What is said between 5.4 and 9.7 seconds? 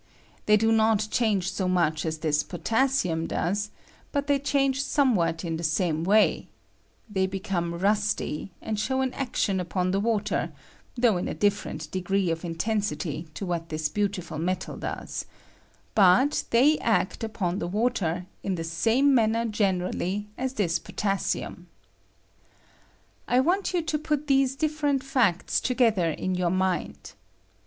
in the same way; they become rusty, and show an action I